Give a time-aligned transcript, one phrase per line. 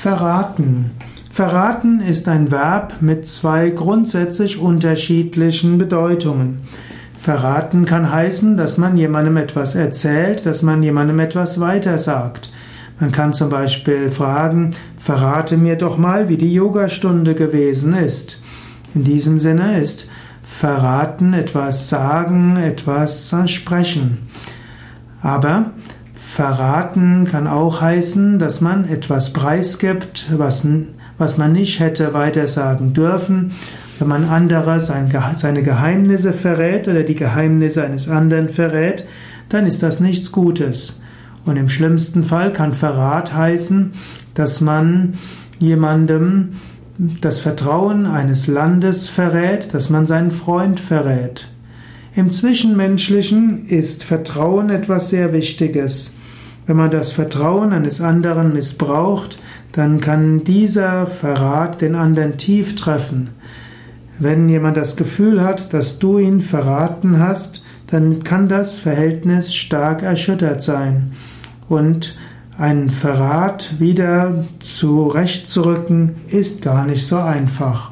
[0.00, 0.92] Verraten.
[1.30, 6.62] Verraten ist ein Verb mit zwei grundsätzlich unterschiedlichen Bedeutungen.
[7.18, 12.50] Verraten kann heißen, dass man jemandem etwas erzählt, dass man jemandem etwas weitersagt.
[12.98, 18.40] Man kann zum Beispiel fragen, verrate mir doch mal, wie die Yogastunde gewesen ist.
[18.94, 20.08] In diesem Sinne ist
[20.42, 24.30] verraten etwas sagen, etwas sprechen.
[25.20, 25.72] Aber
[26.30, 30.64] verraten kann auch heißen, dass man etwas preisgibt, was,
[31.18, 33.50] was man nicht hätte weitersagen dürfen.
[33.98, 39.06] Wenn man andere seine Geheimnisse verrät oder die Geheimnisse eines anderen verrät,
[39.48, 41.00] dann ist das nichts Gutes.
[41.44, 43.92] Und im schlimmsten Fall kann Verrat heißen,
[44.34, 45.14] dass man
[45.58, 46.50] jemandem
[47.20, 51.48] das Vertrauen eines Landes verrät, dass man seinen Freund verrät.
[52.14, 56.12] Im Zwischenmenschlichen ist Vertrauen etwas sehr Wichtiges.
[56.70, 59.40] Wenn man das Vertrauen eines anderen missbraucht,
[59.72, 63.30] dann kann dieser Verrat den anderen tief treffen.
[64.20, 70.04] Wenn jemand das Gefühl hat, dass du ihn verraten hast, dann kann das Verhältnis stark
[70.04, 71.10] erschüttert sein.
[71.68, 72.16] Und
[72.56, 77.90] ein Verrat wieder zurechtzurücken ist gar nicht so einfach.